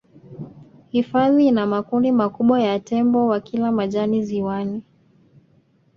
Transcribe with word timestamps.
hifadhi 0.89 1.47
ina 1.47 1.65
makundi 1.67 2.11
makubwa 2.11 2.61
ya 2.61 2.79
tembo 2.79 3.27
wakila 3.27 3.71
majani 3.71 4.23
ziwani 4.23 4.83